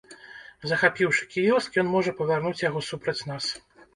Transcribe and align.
Захапіўшы 0.71 1.27
кіёск, 1.35 1.77
ён 1.83 1.87
можа 1.97 2.15
павярнуць 2.21 2.57
яго 2.69 2.79
супраць 2.89 3.25
нас! 3.33 3.45